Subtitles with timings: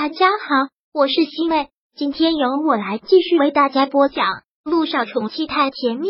[0.00, 4.26] 大家好，我是西妹，今天由我来继续为大家播讲
[4.62, 6.06] 《路上宠妻太甜蜜》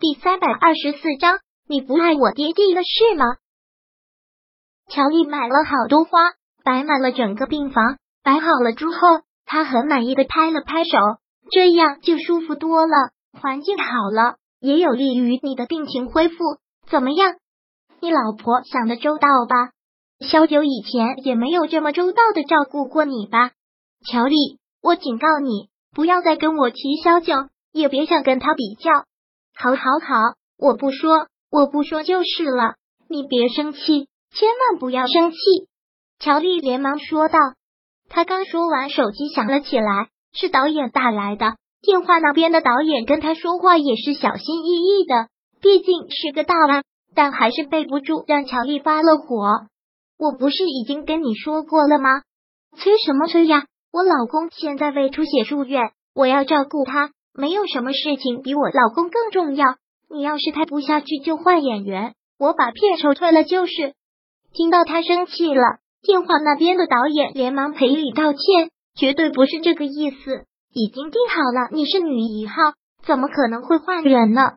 [0.00, 1.40] 第三百二十四章。
[1.68, 3.26] 你不爱我爹地了是吗？
[4.88, 6.32] 乔丽买了好多花，
[6.64, 7.98] 摆满了整个病房。
[8.22, 8.96] 摆好了之后，
[9.44, 10.96] 她很满意的拍了拍手，
[11.50, 13.10] 这样就舒服多了。
[13.38, 16.36] 环境好了，也有利于你的病情恢复。
[16.88, 17.34] 怎么样？
[18.00, 19.73] 你老婆想的周到吧？
[20.20, 23.50] 萧九以前也没有这么周到的照顾过你吧？
[24.06, 27.34] 乔丽，我警告你，不要再跟我提萧九，
[27.72, 28.90] 也别想跟他比较。
[29.56, 30.16] 好，好，好，
[30.58, 32.74] 我不说，我不说就是了。
[33.08, 35.38] 你别生气，千万不要生气。
[36.18, 37.38] 乔丽连忙说道。
[38.08, 41.56] 他刚说完，手机响了起来，是导演打来的。
[41.80, 45.28] 电话那边的导演跟他说话也是小心翼翼的，
[45.60, 49.66] 毕竟是个大腕，但还是背不住让乔丽发了火。
[50.24, 52.22] 我不是已经跟你说过了吗？
[52.78, 53.66] 催什么催呀！
[53.92, 59.76] 我老公现在胃出血住院，我要照顾他，没有什么事情比我老公更重要。
[60.08, 63.92] 你要是拍不下去，就换演员，我把片酬退了就是。
[64.54, 65.62] 听到他生气了，
[66.00, 72.54] 电话那边的导演连忙赔礼道歉，绝对不是这个意思，已经定好了，你是女一号，
[73.04, 74.52] 怎么可能会换人呢？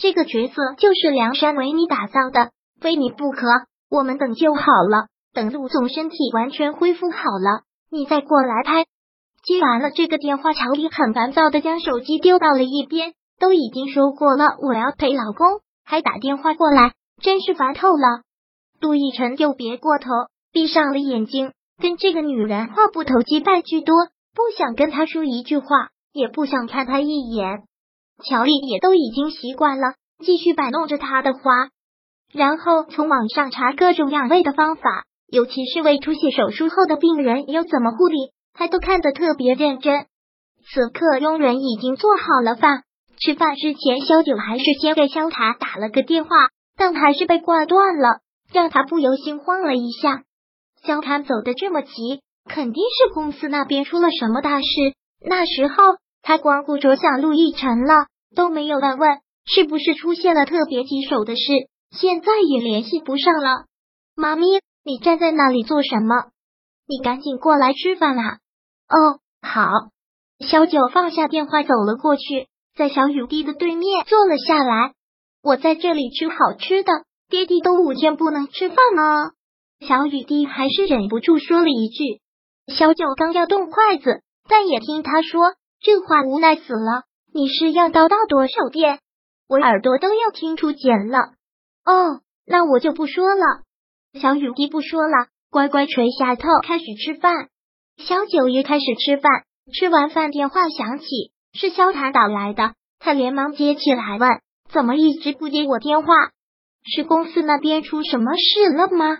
[0.00, 2.50] 这个角色就是梁山为你打造的，
[2.80, 3.46] 非你不可。
[3.92, 8.86] 我们等就好了，等陆总身体完全恢复好了，你再过来拍。
[9.44, 13.12] 接完了这个电话，乔丽很烦躁的将手机丢到了一边。
[13.38, 18.22] 都已经说过了，我要陪老公，还打电话过来，真是烦透了。
[18.80, 20.08] 杜奕辰又别过头，
[20.52, 23.96] 闭上了眼睛，跟这个女人话不投机半句多，
[24.32, 25.66] 不想跟她说一句话，
[26.12, 27.64] 也不想看她一眼。
[28.24, 31.40] 乔丽也都已经习惯了，继续摆弄着她的花。
[32.32, 40.06] 然后从网上查各种养胃的方法，尤其是胃出血手术后的病人要怎么护理，他都看得特别认真。
[40.64, 42.84] 此刻佣人已经做好了饭，
[43.20, 46.30] 吃饭之前，萧九还是先给萧塔打了个电话，
[46.76, 48.20] 但还是被挂断了，
[48.52, 50.22] 让他不由心慌了一下。
[50.86, 54.66] 萧塔走的这么急，肯定是公司那边出了什么大事。
[55.24, 55.74] 那时候
[56.22, 61.42] 他光顾着想陆亦辰了，都没有问问是不是出现了特别棘手的事。
[61.92, 63.66] 现在也联系不上了，
[64.16, 64.46] 妈咪，
[64.82, 66.30] 你站在那里做什么？
[66.88, 68.38] 你赶紧过来吃饭啦！
[68.88, 69.68] 哦，好。
[70.40, 74.94] 小九放下电话走了过去，在小雨滴的对面坐了下来。
[75.42, 76.90] 我在这里吃好吃的，
[77.28, 79.32] 爹地都五天不能吃饭了。
[79.86, 82.20] 小雨滴还是忍不住说了一句。
[82.72, 87.04] 小九刚要动筷子，但也听他说这话，无奈死了。
[87.34, 88.98] 你是要叨叨多少遍？
[89.48, 91.34] 我耳朵都要听出茧了。
[91.84, 93.44] 哦，那我就不说了。
[94.20, 97.48] 小雨滴不说了，乖乖垂下头开始吃饭。
[97.98, 99.30] 小九也开始吃饭。
[99.72, 101.06] 吃完饭，电话响起，
[101.52, 102.74] 是萧谈打来的。
[102.98, 104.28] 他连忙接起来，问
[104.72, 106.08] ：“怎么一直不接我电话？
[106.84, 109.18] 是公司那边出什么事了吗？”“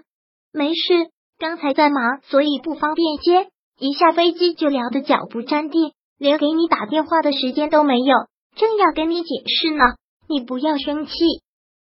[0.52, 3.50] 没事，刚才在忙，所以不方便接。
[3.78, 8.16] 一下飞机就聊得脚不沾地，连给你打电话的时间都没有。
[8.56, 9.84] 正要跟你解释呢，
[10.28, 11.12] 你不要生气。”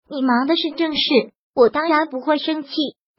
[0.08, 1.00] 你忙的是正事，
[1.54, 2.70] 我当然不会生气，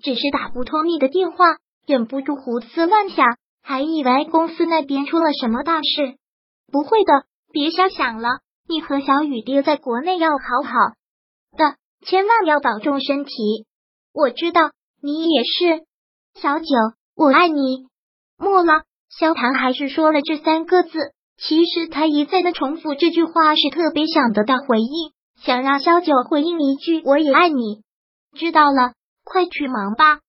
[0.01, 3.25] 只是打不通你的电话，忍不住胡思乱想，
[3.61, 6.17] 还以为公司那边出了什么大事。
[6.71, 8.39] 不会的，别瞎想了。
[8.69, 10.73] 你和小雨爹在国内要好好
[11.57, 13.33] 的，千万要保重身体。
[14.13, 14.71] 我知道，
[15.01, 15.85] 你也是。
[16.39, 16.65] 小九，
[17.15, 17.87] 我爱你。
[18.37, 20.91] 末了，萧唐还是说了这三个字。
[21.37, 25.11] 其实他一再的重复这句话，是特别想得到回应。
[25.41, 27.83] 想让萧九回应一句“我也爱你”，
[28.37, 28.93] 知道了，
[29.23, 30.19] 快去忙吧。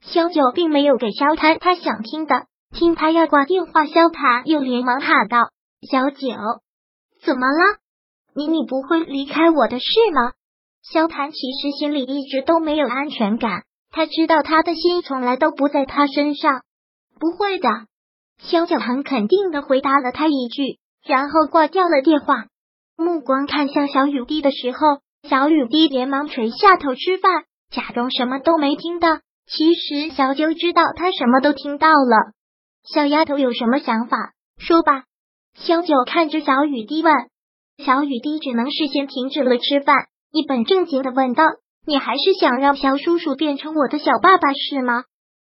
[0.00, 5.38] 萧九并没有给萧谈他想听的，听他要挂电话，萧谈又连忙喊道
[5.90, 6.28] ：“小九，
[7.24, 7.78] 怎么了？
[8.34, 10.32] 你你不会离开我的是吗？”
[10.82, 16.62] 萧谈其实心里一直都没有安全感，他知道他的心从来都不在他身上。
[17.18, 17.68] 不会的，
[18.38, 22.46] 萧九很肯定的回答了他一句，然后挂掉了电话。
[22.96, 24.78] 目光看向小雨滴的时候，
[25.28, 29.18] 小雨滴连忙垂下头吃饭，假装什么都没听到。
[29.46, 32.32] 其实小九知道他什么都听到了。
[32.84, 34.32] 小丫头有什么想法？
[34.58, 35.04] 说吧。
[35.54, 37.14] 小九看着小雨滴问。
[37.84, 41.44] 小雨滴只能事先停止了吃饭，一本正经的问道
[41.86, 45.04] ：“你还是想让小叔叔变成我的小爸爸是吗？”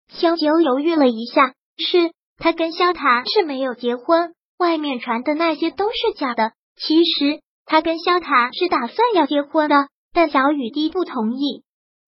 [0.10, 6.52] 小九犹豫了一下，是他跟萧塔是没有结婚，外面传的那些都是假的。
[6.82, 11.64] 其实他跟萧塔是打算要结婚的，但小雨滴不同意。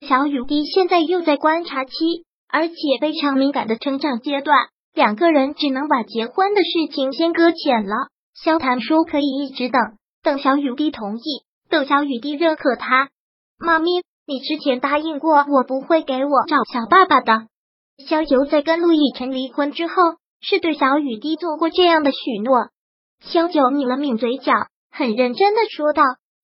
[0.07, 1.91] 小雨滴现在又在观察期，
[2.47, 7.95] 而且非常敏感的成长阶段，两个人只能把结婚的事情先搁浅了。
[8.41, 9.81] 萧谈说可以一直等，
[10.23, 13.09] 等小雨滴同意，等小雨滴认可他。
[13.57, 17.47] 妈咪，你之前答应过我不会给我找小爸爸的。
[18.07, 19.93] 萧九在跟陆亦辰离婚之后，
[20.39, 22.69] 是对小雨滴做过这样的许诺。
[23.23, 24.53] 萧九抿了抿嘴角，
[24.91, 26.03] 很认真的说道：“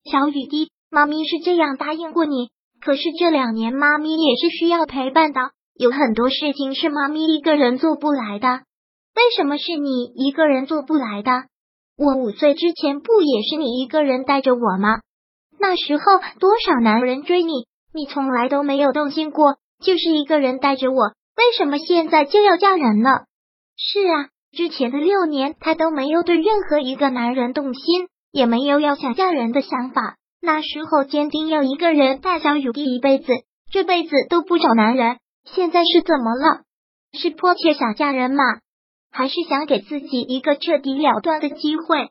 [0.09, 2.49] 小雨滴，妈咪是这样答应过你。
[2.81, 5.39] 可是这两年，妈咪也是需要陪伴的。”
[5.77, 11.31] 有很多事情是妈咪一个人做不来的，为什么是你一个人做不来的？
[11.97, 15.01] 我五岁之前不也是你一个人带着我吗？
[15.59, 16.03] 那时候
[16.39, 21.11] 多少男人追你，你从来都没有动心过，就是一个人带着我。
[21.35, 23.25] 为什么现在就要嫁人了？
[23.75, 30.15] 是啊，之前的六年他都没有对任何一个男人动心，也没有要想嫁人的想法。
[30.41, 33.33] 那时候坚定要一个人带小雨滴一辈子，
[33.71, 35.17] 这辈子都不找男人。
[35.43, 36.61] 现在是怎么了？
[37.13, 38.43] 是迫切想嫁人吗？
[39.11, 42.09] 还是想给自己一个彻底了断的机会？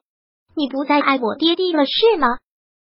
[0.57, 2.29] 你不再爱我爹地了是吗？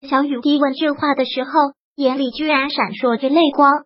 [0.10, 1.52] 小雨滴问这话的时候，
[1.96, 3.84] 眼里居然闪烁着泪光。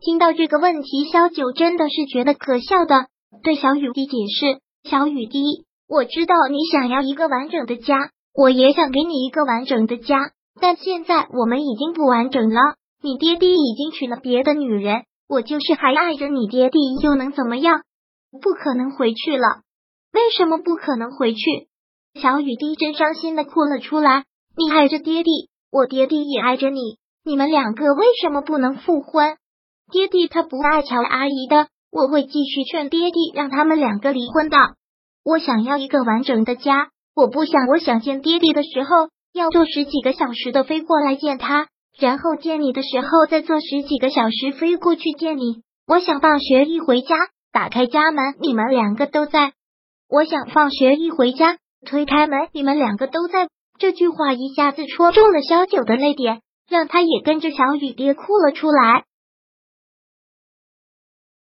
[0.00, 3.06] 听到这个问题，萧九真的是觉得可笑的，
[3.42, 10.30] 对小雨滴解释：“小雨滴，我知道你想要一个完整的家，我也想给你一个完整的家，
[10.60, 12.60] 但现在我们已经不完整了。
[13.02, 17.82] 你爹地已经娶了别的女人。”我就是还爱着你爹地，又能怎么样？
[18.40, 19.62] 不可能回去了。
[20.12, 21.66] 为什么不可能回去？
[22.14, 24.22] 小雨滴真伤心的哭了出来。
[24.56, 29.36] 你爱着爹地，我爹地也爱着你，你们两个为什么不能复婚？
[29.90, 31.66] 爹地他不爱乔阿姨的，
[31.96, 34.58] 我会继续劝爹地让他们两个离婚的。
[35.24, 38.90] 我想要一个完整的家，我不想我想见爹地的时候
[39.32, 41.68] 要坐十几个小时的飞过来见他。
[41.98, 45.62] 然后见你的时候，再坐十几个小时飞过去见你。
[45.88, 47.16] 我想放学一回家，
[47.50, 49.54] 打开家门，你们两个都在。
[50.10, 51.56] 我想放学一回家，
[51.86, 53.48] 推开门，你们两个都在。
[53.78, 59.04] 这句话一下子戳中了小九的泪点，让他也跟着小雨跌哭了出来。